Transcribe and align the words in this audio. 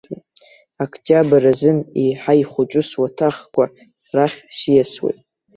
Октиабр 0.83 1.43
азын 1.51 1.79
еиҳа 2.03 2.33
ихәыҷу 2.41 2.83
суаҭахқәа 2.89 3.63
рахь 4.13 4.39
сиасуеит. 4.57 5.19